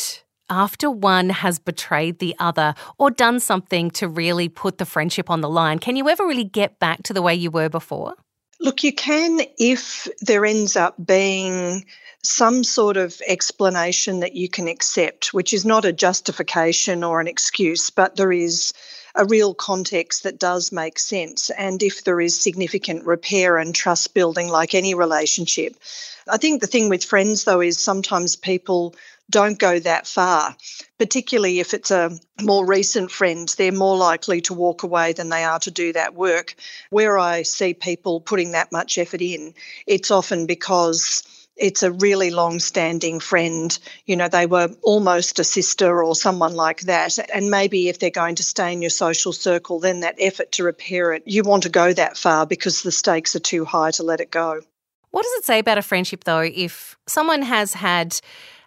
after 0.50 0.92
one 0.92 1.30
has 1.30 1.58
betrayed 1.58 2.20
the 2.20 2.36
other 2.38 2.76
or 3.00 3.10
done 3.10 3.40
something 3.40 3.90
to 3.92 4.08
really 4.08 4.48
put 4.48 4.78
the 4.78 4.86
friendship 4.86 5.30
on 5.30 5.42
the 5.42 5.50
line? 5.50 5.80
Can 5.80 5.96
you 5.96 6.08
ever 6.10 6.26
really 6.28 6.44
get 6.44 6.78
back 6.78 7.02
to 7.04 7.14
the 7.14 7.22
way 7.22 7.34
you 7.34 7.50
were 7.50 7.70
before? 7.70 8.16
Look, 8.64 8.82
you 8.82 8.94
can 8.94 9.42
if 9.58 10.08
there 10.22 10.46
ends 10.46 10.78
up 10.78 10.96
being 11.06 11.84
some 12.22 12.64
sort 12.64 12.96
of 12.96 13.22
explanation 13.28 14.22
that 14.22 14.36
you 14.36 14.48
can 14.48 14.70
accept, 14.70 15.34
which 15.34 15.52
is 15.52 15.66
not 15.66 15.84
a 15.84 15.92
justification 15.92 17.04
or 17.04 17.20
an 17.20 17.28
excuse, 17.28 17.90
but 17.90 18.16
there 18.16 18.32
is 18.32 18.72
a 19.16 19.26
real 19.26 19.54
context 19.54 20.24
that 20.24 20.40
does 20.40 20.72
make 20.72 20.98
sense. 20.98 21.50
And 21.50 21.84
if 21.84 22.06
there 22.06 22.22
is 22.22 22.40
significant 22.40 23.06
repair 23.06 23.58
and 23.58 23.76
trust 23.76 24.14
building, 24.14 24.48
like 24.48 24.74
any 24.74 24.94
relationship, 24.94 25.76
I 26.30 26.38
think 26.38 26.62
the 26.62 26.68
thing 26.68 26.88
with 26.88 27.04
friends, 27.04 27.44
though, 27.44 27.60
is 27.60 27.78
sometimes 27.78 28.38
people 28.38 28.96
don't 29.34 29.58
go 29.58 29.80
that 29.80 30.06
far, 30.06 30.56
particularly 31.00 31.60
if 31.60 31.74
it's 31.74 31.90
a 31.90 32.12
more 32.42 32.66
recent 32.66 33.10
friend. 33.10 33.54
They're 33.58 33.72
more 33.72 33.98
likely 33.98 34.42
to 34.42 34.54
walk 34.54 34.84
away 34.84 35.12
than 35.12 35.30
they 35.30 35.44
are 35.44 35.60
to 35.60 35.72
do 35.72 35.92
that 35.94 36.14
work. 36.14 36.54
Where 36.92 37.18
I 37.18 37.42
see 37.42 37.74
people 37.74 38.22
putting 38.22 38.52
that 38.52 38.72
much 38.72 39.00
effort 39.00 39.22
in, 39.22 39.56
it's 39.88 40.12
often 40.12 40.46
because 40.46 41.24
it's 41.58 41.82
a 41.82 41.92
really 41.92 42.30
long 42.30 42.60
standing 42.60 43.20
friend. 43.20 43.78
You 44.06 44.16
know, 44.16 44.28
they 44.28 44.46
were 44.46 44.70
almost 44.84 45.40
a 45.40 45.44
sister 45.44 46.04
or 46.04 46.16
someone 46.16 46.56
like 46.56 46.82
that. 46.82 47.18
And 47.34 47.50
maybe 47.50 47.90
if 47.90 47.98
they're 47.98 48.12
going 48.12 48.36
to 48.36 48.44
stay 48.44 48.72
in 48.72 48.84
your 48.84 48.92
social 48.92 49.34
circle, 49.34 49.80
then 49.80 50.02
that 50.02 50.16
effort 50.20 50.52
to 50.54 50.64
repair 50.64 51.12
it, 51.12 51.24
you 51.26 51.42
want 51.42 51.64
to 51.64 51.70
go 51.70 51.92
that 51.94 52.18
far 52.18 52.46
because 52.46 52.84
the 52.84 52.92
stakes 52.92 53.36
are 53.36 53.40
too 53.40 53.66
high 53.66 53.90
to 53.92 54.04
let 54.04 54.22
it 54.22 54.30
go. 54.30 54.62
What 55.10 55.24
does 55.24 55.34
it 55.34 55.46
say 55.46 55.58
about 55.58 55.80
a 55.80 55.84
friendship, 55.84 56.24
though, 56.24 56.42
if 56.42 56.98
someone 57.08 57.42
has 57.42 57.74
had 57.74 58.20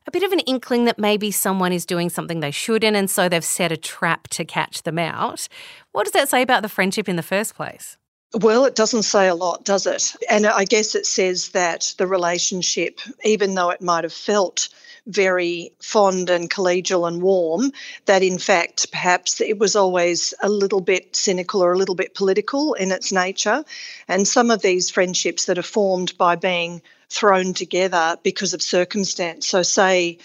a 0.07 0.11
bit 0.11 0.23
of 0.23 0.33
an 0.33 0.41
inkling 0.41 0.85
that 0.85 0.99
maybe 0.99 1.31
someone 1.31 1.73
is 1.73 1.85
doing 1.85 2.11
something 2.11 2.41
they 2.41 2.51
shouldn't, 2.51 2.97
and 2.97 3.11
so 3.11 3.29
they've 3.29 3.45
set 3.45 3.73
a 3.73 3.77
trap 3.77 4.29
to 4.29 4.45
catch 4.45 4.83
them 4.83 4.99
out. 4.99 5.49
What 5.93 6.05
does 6.05 6.13
that 6.13 6.29
say 6.29 6.43
about 6.43 6.63
the 6.63 6.69
friendship 6.69 7.09
in 7.09 7.17
the 7.17 7.23
first 7.23 7.55
place? 7.55 7.97
Well, 8.35 8.65
it 8.65 8.75
doesn't 8.75 9.05
say 9.05 9.29
a 9.29 9.35
lot, 9.35 9.65
does 9.65 9.87
it? 9.87 10.15
And 10.29 10.47
I 10.47 10.65
guess 10.65 10.95
it 10.95 11.07
says 11.07 11.51
that 11.51 11.95
the 11.97 12.07
relationship, 12.07 13.01
even 13.25 13.55
though 13.55 13.71
it 13.71 13.81
might 13.81 14.05
have 14.05 14.13
felt 14.13 14.69
very 15.07 15.73
fond 15.81 16.29
and 16.29 16.51
collegial 16.51 17.07
and 17.07 17.23
warm, 17.23 17.71
that 18.07 18.23
in 18.23 18.39
fact 18.39 18.91
perhaps 18.91 19.41
it 19.41 19.59
was 19.59 19.77
always 19.77 20.35
a 20.43 20.49
little 20.49 20.81
bit 20.81 21.15
cynical 21.15 21.63
or 21.63 21.73
a 21.73 21.79
little 21.79 21.95
bit 21.95 22.15
political 22.15 22.75
in 22.75 22.91
its 22.91 23.13
nature. 23.13 23.65
And 24.09 24.27
some 24.27 24.51
of 24.51 24.63
these 24.63 24.91
friendships 24.91 25.45
that 25.47 25.59
are 25.59 25.63
formed 25.63 26.19
by 26.19 26.35
being 26.35 26.83
thrown 27.09 27.55
together 27.55 28.17
because 28.23 28.55
of 28.55 28.63
circumstance. 28.63 29.47
So, 29.47 29.63
say, 29.63 30.19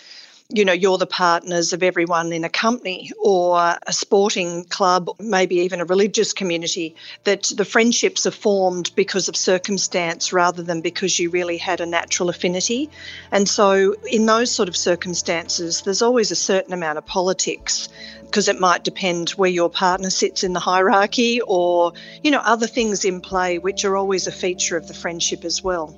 you 0.53 0.65
know, 0.65 0.73
you're 0.73 0.97
the 0.97 1.07
partners 1.07 1.71
of 1.73 1.81
everyone 1.81 2.33
in 2.33 2.43
a 2.43 2.49
company 2.49 3.11
or 3.23 3.57
a 3.87 3.93
sporting 3.93 4.65
club, 4.65 5.09
maybe 5.19 5.55
even 5.57 5.79
a 5.79 5.85
religious 5.85 6.33
community, 6.33 6.95
that 7.23 7.51
the 7.55 7.65
friendships 7.65 8.25
are 8.25 8.31
formed 8.31 8.91
because 8.95 9.29
of 9.29 9.35
circumstance 9.35 10.33
rather 10.33 10.61
than 10.61 10.81
because 10.81 11.19
you 11.19 11.29
really 11.29 11.57
had 11.57 11.79
a 11.79 11.85
natural 11.85 12.29
affinity. 12.29 12.89
And 13.31 13.47
so, 13.47 13.95
in 14.11 14.25
those 14.25 14.51
sort 14.51 14.67
of 14.67 14.75
circumstances, 14.75 15.81
there's 15.81 16.01
always 16.01 16.31
a 16.31 16.35
certain 16.35 16.73
amount 16.73 16.97
of 16.97 17.05
politics 17.05 17.87
because 18.23 18.47
it 18.47 18.59
might 18.59 18.83
depend 18.83 19.29
where 19.31 19.49
your 19.49 19.69
partner 19.69 20.09
sits 20.09 20.43
in 20.43 20.53
the 20.53 20.59
hierarchy 20.59 21.41
or, 21.47 21.93
you 22.23 22.31
know, 22.31 22.39
other 22.39 22.67
things 22.67 23.05
in 23.05 23.21
play, 23.21 23.57
which 23.57 23.85
are 23.85 23.97
always 23.97 24.27
a 24.27 24.31
feature 24.31 24.77
of 24.77 24.87
the 24.87 24.93
friendship 24.93 25.43
as 25.43 25.63
well. 25.63 25.95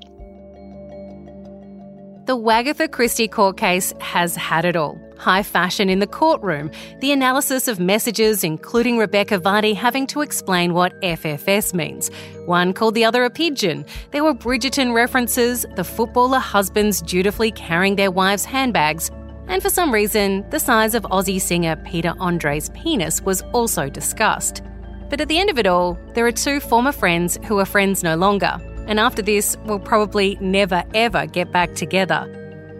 The 2.33 2.39
Wagatha 2.39 2.91
Christie 2.91 3.27
court 3.27 3.57
case 3.57 3.93
has 3.99 4.35
had 4.35 4.65
it 4.65 4.75
all. 4.75 4.99
High 5.19 5.43
fashion 5.43 5.87
in 5.87 5.99
the 5.99 6.07
courtroom, 6.07 6.71
the 6.99 7.11
analysis 7.11 7.67
of 7.67 7.79
messages, 7.79 8.43
including 8.43 8.97
Rebekah 8.97 9.37
Vardy 9.37 9.75
having 9.75 10.07
to 10.07 10.21
explain 10.21 10.73
what 10.73 10.99
FFS 11.01 11.75
means. 11.75 12.09
One 12.47 12.73
called 12.73 12.95
the 12.95 13.05
other 13.05 13.23
a 13.23 13.29
pigeon. 13.29 13.85
There 14.09 14.23
were 14.23 14.33
Bridgerton 14.33 14.95
references, 14.95 15.63
the 15.75 15.83
footballer 15.83 16.39
husbands 16.39 17.03
dutifully 17.03 17.51
carrying 17.51 17.97
their 17.97 18.09
wives' 18.09 18.45
handbags, 18.45 19.11
and 19.47 19.61
for 19.61 19.69
some 19.69 19.93
reason, 19.93 20.43
the 20.49 20.59
size 20.59 20.95
of 20.95 21.03
Aussie 21.03 21.39
singer 21.39 21.75
Peter 21.85 22.15
Andre's 22.19 22.69
penis 22.69 23.21
was 23.21 23.43
also 23.53 23.89
discussed. 23.89 24.63
But 25.07 25.21
at 25.21 25.27
the 25.27 25.37
end 25.37 25.51
of 25.51 25.59
it 25.59 25.67
all, 25.67 25.99
there 26.15 26.25
are 26.25 26.31
two 26.31 26.59
former 26.59 26.93
friends 26.93 27.37
who 27.45 27.59
are 27.59 27.65
friends 27.65 28.01
no 28.01 28.15
longer 28.15 28.59
and 28.87 28.99
after 28.99 29.21
this, 29.21 29.57
we'll 29.65 29.79
probably 29.79 30.37
never 30.41 30.83
ever 30.93 31.25
get 31.25 31.51
back 31.51 31.75
together. 31.75 32.29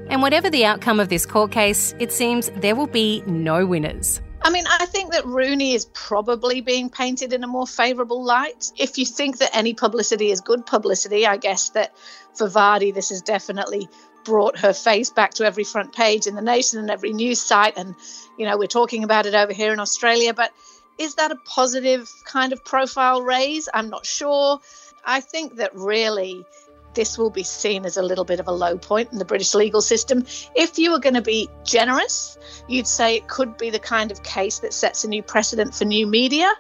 And 0.10 0.22
whatever 0.22 0.50
the 0.50 0.66
outcome 0.66 1.00
of 1.00 1.10
this 1.10 1.26
court 1.26 1.52
case, 1.52 1.96
it 2.00 2.12
seems 2.12 2.50
there 2.58 2.76
will 2.76 2.88
be 2.88 3.24
no 3.26 3.66
winners. 3.66 4.22
I 4.46 4.50
mean, 4.50 4.66
I 4.68 4.86
think 4.88 5.14
that 5.14 5.26
Rooney 5.26 5.74
is 5.74 5.86
probably 5.94 6.60
being 6.60 6.90
painted 6.90 7.32
in 7.32 7.46
a 7.46 7.48
more 7.48 7.66
favourable 7.66 8.24
light. 8.24 8.72
If 8.78 8.98
you 8.98 9.06
think 9.06 9.38
that 9.38 9.56
any 9.56 9.74
publicity 9.74 10.32
is 10.32 10.42
good 10.42 10.66
publicity, 10.66 11.26
I 11.26 11.38
guess 11.38 11.70
that 11.70 11.96
for 12.36 12.50
Vardy, 12.50 12.94
this 12.94 13.10
has 13.10 13.22
definitely 13.22 13.88
brought 14.26 14.60
her 14.60 14.74
face 14.74 15.10
back 15.10 15.34
to 15.36 15.46
every 15.46 15.64
front 15.64 15.94
page 15.94 16.28
in 16.28 16.36
the 16.36 16.42
nation 16.42 16.80
and 16.80 16.92
every 16.92 17.14
news 17.14 17.42
site. 17.42 17.78
And, 17.78 17.96
you 18.38 18.46
know, 18.46 18.58
we're 18.58 18.68
talking 18.68 19.06
about 19.06 19.26
it 19.26 19.34
over 19.34 19.54
here 19.54 19.72
in 19.72 19.80
Australia. 19.80 20.34
But 20.34 20.52
is 20.98 21.16
that 21.16 21.32
a 21.32 21.38
positive 21.46 22.12
kind 22.26 22.52
of 22.52 22.64
profile 22.66 23.22
raise? 23.22 23.70
I'm 23.74 23.90
not 23.90 24.06
sure. 24.06 24.60
I 25.06 25.20
think 25.20 25.56
that 25.58 25.76
really 25.76 26.46
this 26.94 27.18
will 27.18 27.30
be 27.30 27.44
seen 27.44 27.86
as 27.86 27.98
a 27.98 28.02
little 28.02 28.26
bit 28.26 28.40
of 28.40 28.48
a 28.48 28.52
low 28.52 28.78
point 28.78 29.12
in 29.12 29.18
the 29.18 29.26
British 29.26 29.54
legal 29.54 29.82
system. 29.82 30.26
If 30.56 30.78
you 30.78 30.92
were 30.92 31.00
going 31.00 31.16
to 31.16 31.22
be 31.22 31.50
generous, 31.64 32.38
you'd 32.68 32.88
say 32.88 33.16
it 33.16 33.28
could 33.28 33.58
be 33.58 33.70
the 33.70 33.80
kind 33.80 34.12
of 34.12 34.24
case 34.24 34.60
that 34.60 34.74
sets 34.74 35.04
a 35.04 35.08
new 35.08 35.24
precedent 35.24 35.74
for 35.74 35.86
new 35.86 36.06
media. 36.08 36.52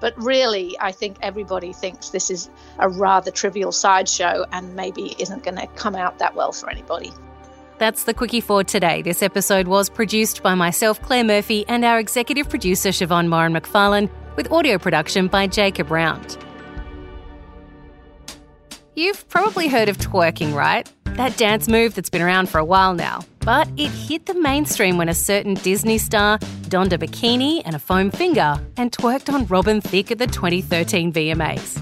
But 0.00 0.14
really, 0.22 0.76
I 0.80 0.92
think 0.92 1.16
everybody 1.22 1.72
thinks 1.72 2.10
this 2.10 2.30
is 2.30 2.50
a 2.78 2.88
rather 2.88 3.30
trivial 3.30 3.72
sideshow 3.72 4.44
and 4.52 4.74
maybe 4.74 5.14
isn't 5.18 5.44
going 5.44 5.56
to 5.56 5.66
come 5.68 5.94
out 5.94 6.18
that 6.18 6.34
well 6.34 6.52
for 6.52 6.68
anybody. 6.70 7.12
That's 7.78 8.04
the 8.04 8.14
Quicky 8.14 8.42
for 8.42 8.64
today. 8.64 9.02
This 9.02 9.22
episode 9.22 9.66
was 9.66 9.88
produced 9.88 10.42
by 10.42 10.54
myself, 10.54 11.00
Claire 11.02 11.24
Murphy, 11.24 11.64
and 11.68 11.84
our 11.84 11.98
executive 11.98 12.48
producer, 12.48 12.90
Siobhan 12.90 13.28
Moran 13.28 13.52
McFarlane, 13.52 14.08
with 14.36 14.50
audio 14.52 14.78
production 14.78 15.26
by 15.26 15.46
Jacob 15.46 15.90
Round. 15.90 16.38
You've 18.96 19.28
probably 19.28 19.66
heard 19.66 19.88
of 19.88 19.98
twerking, 19.98 20.54
right? 20.54 20.88
That 21.16 21.36
dance 21.36 21.66
move 21.66 21.96
that's 21.96 22.10
been 22.10 22.22
around 22.22 22.48
for 22.48 22.58
a 22.58 22.64
while 22.64 22.94
now. 22.94 23.22
But 23.40 23.68
it 23.76 23.88
hit 23.88 24.26
the 24.26 24.34
mainstream 24.34 24.98
when 24.98 25.08
a 25.08 25.14
certain 25.14 25.54
Disney 25.54 25.98
star 25.98 26.38
donned 26.68 26.92
a 26.92 26.98
bikini 26.98 27.62
and 27.64 27.74
a 27.74 27.80
foam 27.80 28.12
finger 28.12 28.56
and 28.76 28.92
twerked 28.92 29.32
on 29.32 29.46
Robin 29.46 29.80
Thicke 29.80 30.12
at 30.12 30.18
the 30.18 30.28
2013 30.28 31.12
VMAs. 31.12 31.80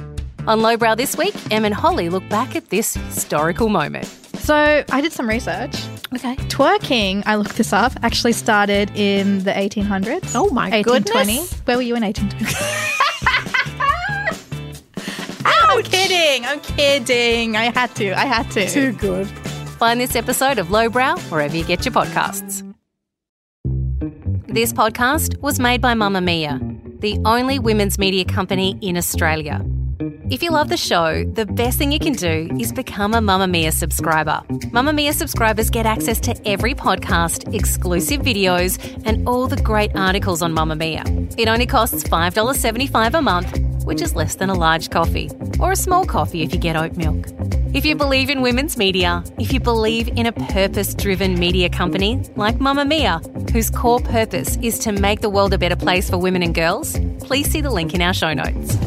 On 0.48 0.62
Lowbrow 0.62 0.94
this 0.94 1.16
week, 1.16 1.34
Em 1.52 1.66
and 1.66 1.74
Holly 1.74 2.08
look 2.08 2.26
back 2.30 2.56
at 2.56 2.70
this 2.70 2.94
historical 2.94 3.68
moment. 3.68 4.06
So 4.38 4.82
I 4.90 5.00
did 5.02 5.12
some 5.12 5.28
research. 5.28 5.76
Okay. 6.14 6.36
Twerking, 6.48 7.22
I 7.26 7.36
looked 7.36 7.56
this 7.56 7.74
up, 7.74 7.92
actually 8.02 8.32
started 8.32 8.90
in 8.96 9.44
the 9.44 9.52
1800s. 9.52 10.34
Oh 10.34 10.48
my 10.50 10.70
1820. 10.70 11.34
goodness. 11.36 11.60
Where 11.60 11.76
were 11.76 11.82
you 11.82 11.94
in 11.94 12.02
1820? 12.02 12.98
kidding. 16.12 16.46
I'm 16.46 16.60
kidding. 16.60 17.56
I 17.56 17.70
had 17.70 17.94
to. 17.96 18.12
I 18.12 18.24
had 18.24 18.50
to. 18.52 18.68
Too 18.68 18.92
good. 18.92 19.26
Find 19.78 20.00
this 20.00 20.14
episode 20.14 20.58
of 20.58 20.70
Lowbrow 20.70 21.18
wherever 21.30 21.56
you 21.56 21.64
get 21.64 21.84
your 21.84 21.92
podcasts. 21.94 22.68
This 24.46 24.72
podcast 24.72 25.40
was 25.40 25.58
made 25.58 25.80
by 25.80 25.94
Mamamia, 25.94 27.00
the 27.00 27.18
only 27.24 27.58
women's 27.58 27.98
media 27.98 28.24
company 28.24 28.76
in 28.82 28.96
Australia. 28.98 29.64
If 30.32 30.42
you 30.42 30.50
love 30.50 30.70
the 30.70 30.78
show, 30.78 31.24
the 31.24 31.44
best 31.44 31.76
thing 31.76 31.92
you 31.92 31.98
can 31.98 32.14
do 32.14 32.48
is 32.58 32.72
become 32.72 33.12
a 33.12 33.18
Mamamia 33.18 33.70
subscriber. 33.70 34.40
Mamamia 34.72 35.12
subscribers 35.12 35.68
get 35.68 35.84
access 35.84 36.18
to 36.20 36.48
every 36.48 36.72
podcast, 36.72 37.52
exclusive 37.52 38.22
videos, 38.22 38.78
and 39.04 39.28
all 39.28 39.46
the 39.46 39.60
great 39.60 39.94
articles 39.94 40.40
on 40.40 40.54
Mamamia. 40.54 41.04
It 41.38 41.48
only 41.48 41.66
costs 41.66 42.02
$5.75 42.04 43.12
a 43.12 43.20
month 43.20 43.58
which 43.84 44.00
is 44.00 44.14
less 44.14 44.36
than 44.36 44.48
a 44.48 44.54
large 44.54 44.88
coffee, 44.90 45.28
or 45.60 45.72
a 45.72 45.76
small 45.76 46.06
coffee 46.06 46.42
if 46.42 46.54
you 46.54 46.58
get 46.58 46.76
oat 46.76 46.96
milk. 46.96 47.26
If 47.74 47.84
you 47.84 47.94
believe 47.94 48.30
in 48.30 48.40
women's 48.40 48.78
media, 48.78 49.24
if 49.38 49.52
you 49.52 49.60
believe 49.60 50.08
in 50.08 50.24
a 50.24 50.32
purpose 50.32 50.94
driven 50.94 51.38
media 51.38 51.68
company 51.68 52.22
like 52.36 52.56
Mamamia, 52.56 53.50
whose 53.50 53.70
core 53.70 54.00
purpose 54.00 54.56
is 54.62 54.78
to 54.78 54.92
make 54.92 55.20
the 55.20 55.28
world 55.28 55.52
a 55.52 55.58
better 55.58 55.76
place 55.76 56.08
for 56.08 56.16
women 56.16 56.42
and 56.42 56.54
girls, 56.54 56.98
please 57.20 57.50
see 57.50 57.60
the 57.60 57.70
link 57.70 57.92
in 57.92 58.00
our 58.00 58.14
show 58.14 58.32
notes. 58.32 58.78